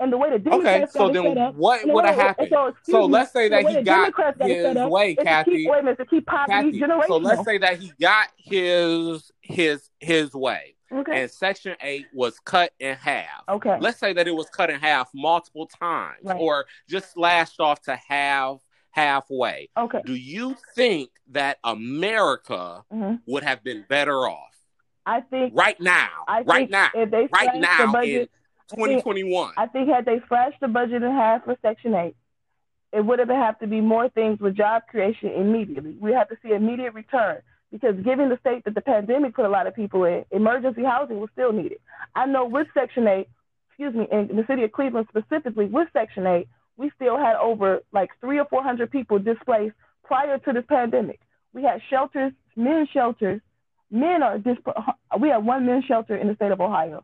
[0.01, 2.47] And the way the Okay, so it set then up, what would have happened?
[2.51, 5.51] So, So me, let's say that he got Democrats got his way, Kathy.
[5.51, 10.75] keep, wait minute, keep Kathy, so let's say that he got his his his way,
[10.91, 11.21] okay.
[11.21, 13.43] and Section Eight was cut in half.
[13.47, 13.77] Okay.
[13.79, 16.39] Let's say that it was cut in half multiple times, Right.
[16.39, 18.57] or just slashed off to half
[18.89, 19.69] halfway.
[19.77, 20.01] Okay.
[20.03, 24.55] Do you think that America hmm would have been better off
[25.05, 26.09] I think right now?
[26.27, 28.31] I right think now, if they right now the budget,
[28.71, 29.53] 2021.
[29.57, 32.15] I think had they slashed the budget in half for Section 8,
[32.93, 35.95] it would have have to be more things with job creation immediately.
[35.99, 39.49] We have to see immediate return because given the state that the pandemic put a
[39.49, 41.79] lot of people in, emergency housing was still needed.
[42.15, 43.27] I know with Section 8,
[43.69, 47.81] excuse me, in the city of Cleveland specifically, with Section 8, we still had over
[47.93, 51.19] like three or 400 people displaced prior to this pandemic.
[51.53, 53.41] We had shelters, men's shelters.
[53.89, 54.67] Men are disp-
[55.19, 57.03] we have one men's shelter in the state of Ohio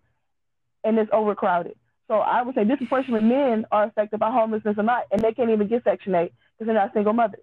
[0.87, 1.75] and it's overcrowded.
[2.07, 5.49] So I would say disproportionately men are affected by homelessness or not, and they can't
[5.49, 7.41] even get Section 8 because they're not single mothers.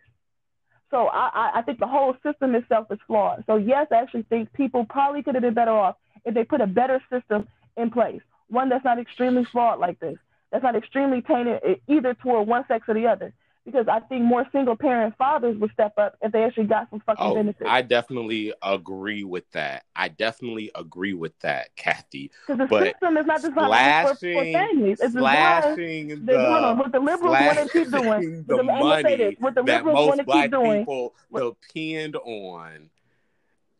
[0.90, 3.44] So I, I, think the whole system itself is flawed.
[3.46, 6.60] So yes, I actually think people probably could have been better off if they put
[6.60, 10.16] a better system in place, one that's not extremely flawed like this,
[10.52, 13.34] that's not extremely tainted either toward one sex or the other.
[13.64, 17.00] Because I think more single parent fathers would step up if they actually got some
[17.00, 17.64] fucking Oh, benefits.
[17.66, 19.84] I definitely agree with that.
[19.96, 22.30] I definitely agree with that, Kathy.
[22.46, 24.98] Because the but system is not designed for, for families.
[25.00, 28.72] It's designed slashing the, the, what the liberals want to keep doing, the what the,
[28.72, 32.16] I'm gonna this, money what the that liberals want most to keep doing, people depend
[32.16, 32.90] on,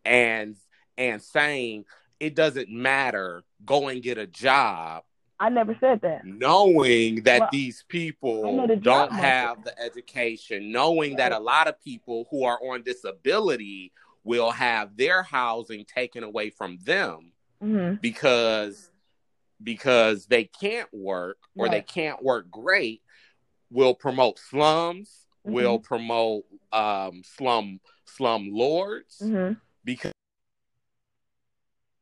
[0.05, 0.57] and
[0.97, 1.85] and saying
[2.21, 5.05] it doesn't matter, go and get a job,
[5.41, 6.25] I never said that.
[6.25, 12.27] knowing that Well, these people don't have the education, knowing that a lot of people
[12.31, 13.93] who are on disability
[14.23, 18.91] will have their housing taken away from them hmm because
[19.63, 23.03] because they can't work or they can't work great
[23.71, 25.83] will promote slums will Mm-hmm.
[25.85, 29.53] promote um slum slum lords hmm
[29.85, 30.13] because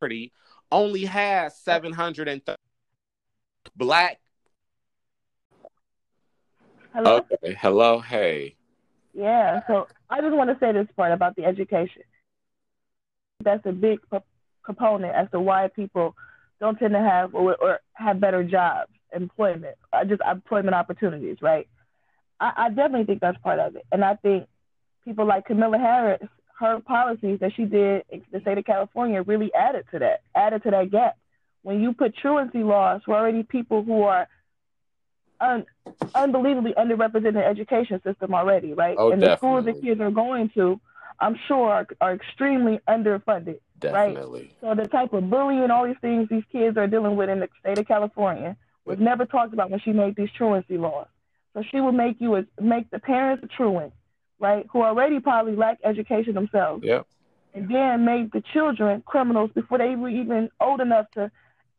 [0.00, 0.32] pretty
[0.70, 2.56] only has 730
[3.76, 4.18] black
[6.94, 7.18] Hello.
[7.18, 8.54] okay hello hey
[9.14, 9.60] Yeah.
[9.66, 12.02] So I just want to say this part about the education.
[13.44, 14.18] That's a big p-
[14.64, 16.14] component as to why people
[16.60, 21.68] don't tend to have or, or have better jobs, employment, uh, just employment opportunities, right?
[22.40, 24.46] I, I definitely think that's part of it, and I think
[25.04, 26.22] people like Camilla Harris,
[26.58, 30.62] her policies that she did in the state of California really added to that, added
[30.62, 31.16] to that gap.
[31.62, 34.28] When you put truancy laws for already people who are
[35.40, 35.66] un-
[36.14, 38.96] unbelievably underrepresented in education system already, right?
[38.98, 39.88] Oh, and the schools that definitely.
[39.90, 40.80] kids are going to,
[41.20, 43.60] I'm sure, are, are extremely underfunded.
[43.78, 47.40] definitely So the type of bullying, all these things these kids are dealing with in
[47.40, 51.06] the state of California was never talked about when she made these truancy laws.
[51.54, 53.92] So she would make you make the parents truant,
[54.40, 57.06] right, who already probably lack education themselves, yep
[57.54, 61.30] and then make the children criminals before they were even old enough to.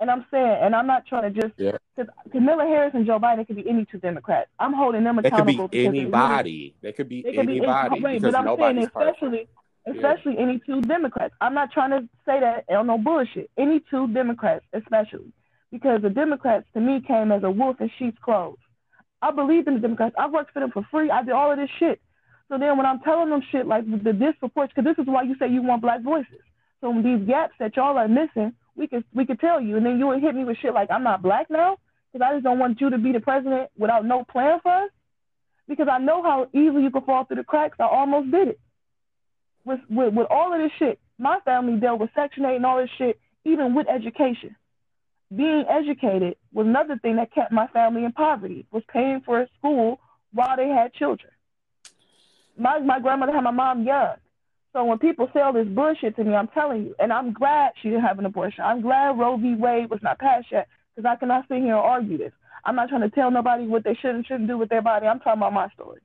[0.04, 1.78] And I'm saying, and I'm not trying to just Yeah.
[1.96, 4.50] because Camilla Harris and Joe Biden could be any two Democrats.
[4.60, 5.46] I'm holding them accountable.
[5.46, 5.68] they could be accountable.
[5.70, 8.58] because they really- anybody they could be they could be anybody right, because but I'm
[8.58, 9.48] saying especially
[9.88, 11.34] especially any two Democrats.
[11.40, 13.50] I'm not trying to say that on no bullshit.
[13.58, 15.32] Any two Democrats, especially
[15.72, 18.58] because the Democrats to me came as a wolf in sheep's clothes.
[19.22, 20.16] I believe in the Democrats.
[20.18, 21.10] I've worked for them for free.
[21.12, 22.02] I did all of this shit.
[22.50, 25.38] So then when I'm telling them shit like the disproportion, because this is why you
[25.38, 26.42] say you want black voices.
[26.82, 29.86] So when these gaps that y'all are missing, we could we could tell you, and
[29.86, 31.78] then you would hit me with shit like I'm not black now
[32.12, 34.90] because I just don't want you to be the president without no plan for us.
[35.68, 37.78] Because I know how easily you can fall through the cracks.
[37.80, 38.60] I almost did it.
[39.66, 42.82] With with, with all of this shit, my family dealt with Section 8 and all
[42.82, 44.56] this shit, even with education.
[45.34, 49.48] Being educated was another thing that kept my family in poverty, was paying for a
[49.58, 50.00] school
[50.34, 51.32] while they had children.
[52.58, 54.16] My my grandmother had my mom young.
[54.74, 57.90] So when people sell this bullshit to me, I'm telling you, and I'm glad she
[57.90, 58.64] didn't have an abortion.
[58.64, 59.54] I'm glad Roe v.
[59.54, 62.34] Wade was not passed yet because I cannot sit here and argue this.
[62.66, 65.06] I'm not trying to tell nobody what they should and shouldn't do with their body.
[65.06, 66.02] I'm talking about my story.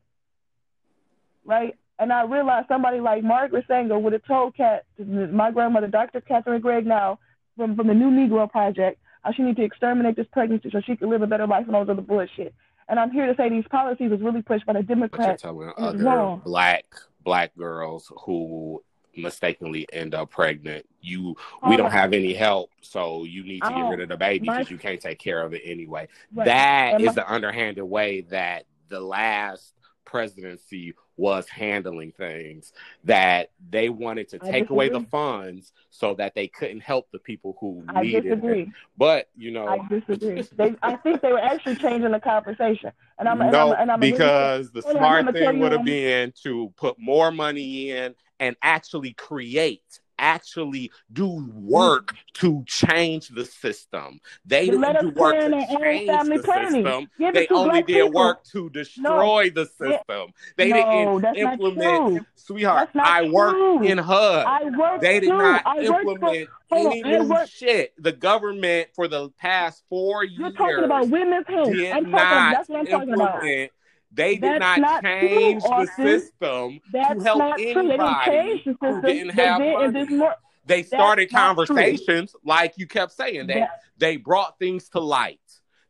[1.46, 1.76] Right?
[1.98, 6.20] And I realized somebody like Margaret Sanger would have told Cat, my grandmother, Dr.
[6.20, 7.18] Catherine Gregg now,
[7.56, 10.94] from, from the New Negro Project, how she needed to exterminate this pregnancy so she
[10.94, 12.54] could live a better life and all this other bullshit.
[12.88, 15.42] And I'm here to say these policies was really pushed by the Democrats.
[15.42, 16.06] But you're telling mm-hmm.
[16.06, 16.84] other black
[17.28, 18.82] black girls who
[19.14, 20.86] mistakenly end up pregnant.
[21.02, 21.36] You
[21.68, 24.70] we don't have any help, so you need to get rid of the baby because
[24.70, 26.08] you can't take care of it anyway.
[26.32, 29.74] That is the underhanded way that the last
[30.06, 32.72] presidency was handling things
[33.04, 37.56] that they wanted to take away the funds so that they couldn't help the people
[37.60, 38.62] who I needed disagree.
[38.62, 38.68] it.
[38.96, 40.42] But you know, I disagree.
[40.56, 42.92] they, I think they were actually changing the conversation.
[43.18, 46.72] And I'm no, and I'm, and I'm because the smart thing would have been to
[46.76, 51.52] put more money in and actually create actually do mm.
[51.52, 54.20] work to change the system.
[54.44, 55.50] They didn't do work to
[55.80, 56.84] change the planning.
[56.84, 57.10] system.
[57.18, 58.12] Give they only did people.
[58.12, 59.50] work to destroy no.
[59.50, 60.32] the system.
[60.56, 62.90] They no, didn't implement, sweetheart.
[62.94, 65.00] I work in HUD.
[65.00, 65.38] They did too.
[65.38, 67.94] not I implement any new shit.
[67.98, 70.38] The government for the past 4 You're years.
[70.38, 71.68] You're talking about women's health.
[71.68, 73.42] I'm talking, that's what I'm talking about
[74.12, 79.30] they did not, not, change true, the system That's to help anybody the who didn't
[79.30, 80.16] have they money.
[80.16, 80.34] More,
[80.66, 83.46] they started conversations like you kept saying.
[83.46, 83.68] They yeah.
[83.98, 85.40] they brought things to light.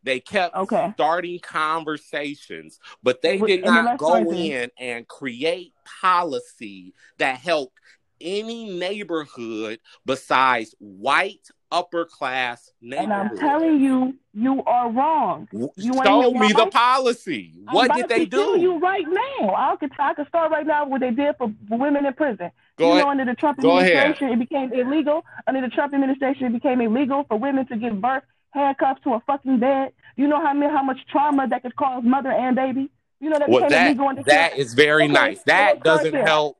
[0.04, 0.92] They kept okay.
[0.94, 7.78] starting conversations, but they did not go in and create policy that helped
[8.20, 13.10] any neighborhood besides white upper class neighborhood.
[13.10, 15.48] And I'm telling you, you are wrong.
[15.52, 15.70] You
[16.04, 17.54] Show me the policy.
[17.70, 18.58] What did they do?
[18.58, 19.54] You right now.
[19.54, 22.50] I could I could start right now what they did for women in prison.
[22.76, 24.40] Go you know, under the Trump Go administration, ahead.
[24.40, 25.24] it became illegal.
[25.46, 29.20] Under the Trump administration, it became illegal for women to give birth handcuffed to a
[29.26, 29.92] fucking bed.
[30.16, 32.90] You know how many, how much trauma that could cause mother and baby.
[33.20, 35.42] You know that well, that, that is very okay, nice.
[35.44, 36.58] That doesn't help.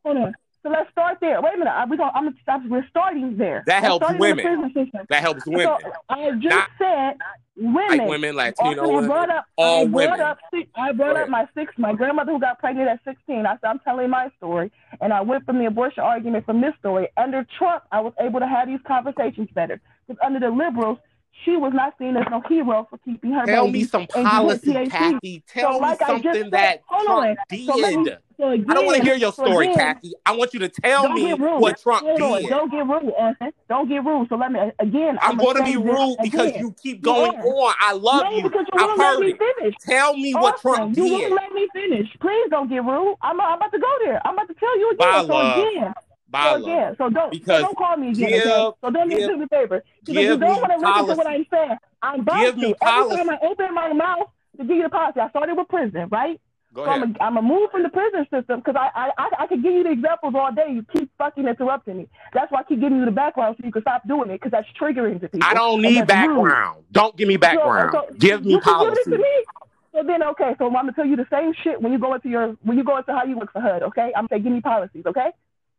[0.63, 1.41] So let's start there.
[1.41, 1.71] Wait a minute.
[1.71, 2.63] Uh, we going I'm stop.
[2.69, 3.63] We're starting there.
[3.67, 4.73] That helps women.
[5.09, 5.67] That helps women.
[5.83, 7.17] So I just Not, said
[7.57, 7.99] women.
[7.99, 10.21] Like women, Latino women, brought up, all I brought.
[10.21, 10.39] Up,
[10.75, 11.73] I brought up my six.
[11.79, 13.47] My grandmother who got pregnant at 16.
[13.47, 16.75] I said I'm telling my story, and I went from the abortion argument from this
[16.81, 17.09] story.
[17.17, 19.81] Under Trump, I was able to have these conversations better.
[20.07, 20.99] Because under the liberals,
[21.45, 23.81] she was not seen as no hero for keeping her Tell baby.
[23.81, 25.43] me some policy, Kathy.
[25.49, 27.67] Tell so, like me something that Trump did.
[27.67, 30.13] So me, so again, I don't want to hear your story, again, Kathy.
[30.25, 32.45] I want you to tell me what Trump Hold did.
[32.45, 32.51] On.
[32.51, 33.51] Don't get rude, Anthony.
[33.69, 34.29] Don't get rude.
[34.29, 35.19] So let me again.
[35.21, 37.43] I'm, I'm going to be rude because you keep going yeah.
[37.43, 37.75] on.
[37.81, 38.43] I love no, you.
[38.43, 39.39] you I've heard it.
[39.39, 39.75] Finish.
[39.81, 40.43] Tell me awesome.
[40.43, 41.13] what Trump you did.
[41.13, 42.09] You won't let me finish.
[42.21, 43.17] Please don't get rude.
[43.23, 44.21] I'm, I'm about to go there.
[44.27, 45.27] I'm about to tell you again.
[45.27, 45.95] so again.
[46.33, 48.31] So again, so don't because don't call me again.
[48.31, 48.77] Give, okay?
[48.83, 49.83] So don't give, do me a favor.
[50.05, 51.77] Because you don't want to listen to what I'm saying.
[52.03, 52.77] I'm about to.
[52.83, 56.09] Every time I open my mouth to give you the policy, I started with prison,
[56.11, 56.39] right?
[56.75, 57.17] Go so ahead.
[57.21, 59.85] I'm gonna move from the prison system because I, I I I can give you
[59.85, 60.67] the examples all day.
[60.71, 62.09] You keep fucking interrupting me.
[62.35, 64.51] That's why I keep giving you the background so you can stop doing it because
[64.53, 65.49] that's triggering to people.
[65.49, 66.77] I don't need background.
[66.77, 66.85] Rude.
[66.93, 67.93] Don't give me background.
[67.93, 68.97] So, so give me policy.
[68.97, 69.45] Give it to me.
[69.93, 72.29] So then, okay, so I'm gonna tell you the same shit when you go into
[72.29, 73.83] your when you go into how you work for HUD.
[73.85, 75.05] Okay, I'm gonna say give me policies.
[75.07, 75.31] Okay.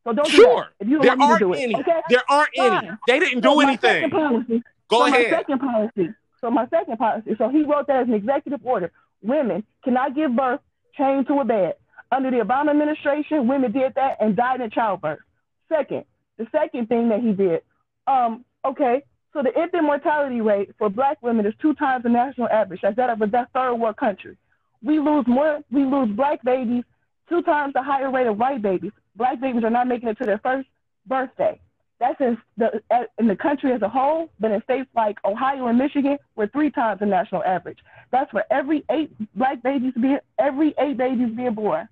[0.04, 0.70] So don't sure.
[0.80, 1.74] do If you there aren't any.
[1.74, 2.02] It, okay?
[2.10, 2.86] There aren't Fine.
[2.86, 2.98] any.
[3.08, 4.10] They didn't so do anything.
[4.10, 5.32] Policy, Go so ahead.
[5.32, 6.10] My second policy.
[6.42, 7.36] So my second policy.
[7.38, 8.92] So he wrote that as an executive order.
[9.22, 10.62] Women cannot give birth
[10.98, 11.76] chained to a bed.
[12.12, 15.20] Under the Obama administration, women did that and died in childbirth.
[15.68, 16.06] Second,
[16.38, 17.62] the second thing that he did.
[18.08, 22.48] Um, okay, so the infant mortality rate for black women is two times the national
[22.50, 22.82] average.
[22.82, 24.38] That's that of a third world country.
[24.82, 25.60] We lose more.
[25.70, 26.84] We lose black babies
[27.28, 30.26] two times the higher rate of white babies black babies are not making it to
[30.26, 30.68] their first
[31.06, 31.60] birthday.
[32.00, 32.82] That's in the
[33.20, 36.72] in the country as a whole, but in states like Ohio and Michigan, we're three
[36.72, 37.78] times the national average.
[38.10, 41.90] That's for every eight black babies being every eight babies being born.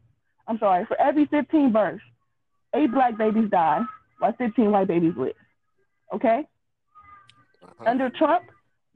[0.47, 2.01] I'm sorry, for every 15 births,
[2.73, 3.81] eight black babies die
[4.19, 5.33] while 15 white babies live.
[6.15, 6.47] Okay.
[7.61, 7.83] Uh-huh.
[7.85, 8.45] Under Trump,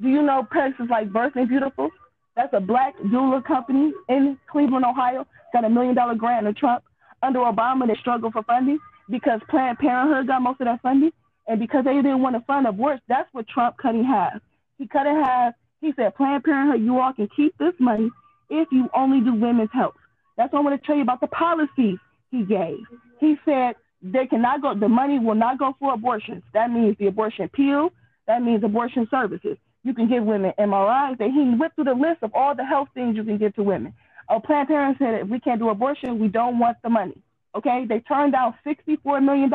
[0.01, 1.89] do you know places like Birthing Beautiful
[2.37, 5.27] That's a black doula company in Cleveland, Ohio.
[5.51, 6.85] Got a million dollar grant to Trump.
[7.23, 11.11] Under Obama, they struggled for funding because Planned Parenthood got most of that funding.
[11.47, 14.41] And because they didn't want to fund abortion, that's what Trump cut in half.
[14.77, 15.53] He cut in half.
[15.81, 18.09] He said, Planned Parenthood, you all can keep this money
[18.49, 19.95] if you only do women's health.
[20.37, 21.97] That's what I want to tell you about the policies
[22.29, 22.79] he gave.
[23.19, 26.43] He said they cannot go, the money will not go for abortions.
[26.53, 27.91] That means the abortion pill,
[28.27, 29.57] that means abortion services.
[29.83, 31.17] You can give women MRIs.
[31.19, 33.93] He went through the list of all the health things you can give to women.
[34.31, 37.17] A Planned Parenthood said if we can't do abortion, we don't want the money.
[37.53, 39.51] Okay, they turned down $64 million.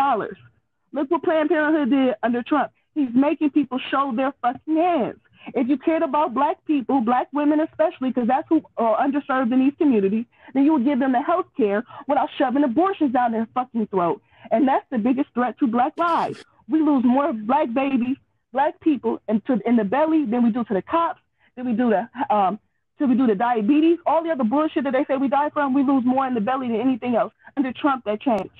[0.92, 2.72] Look what Planned Parenthood did under Trump.
[2.94, 5.18] He's making people show their fucking hands.
[5.54, 9.60] If you cared about black people, black women especially, because that's who are underserved in
[9.60, 13.46] these communities, then you would give them the health care without shoving abortions down their
[13.54, 14.20] fucking throat.
[14.50, 16.44] And that's the biggest threat to black lives.
[16.68, 18.16] We lose more black babies,
[18.52, 21.20] black people into in the belly than we do to the cops,
[21.56, 22.58] than we do to um
[22.98, 25.74] till we do the diabetes, all the other bullshit that they say we die from,
[25.74, 27.32] we lose more in the belly than anything else.
[27.56, 28.50] Under Trump, that changed.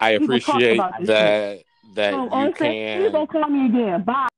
[0.00, 1.64] I appreciate that.
[1.94, 3.00] That so, you can.
[3.00, 4.02] Please don't call me again.
[4.02, 4.28] Bye.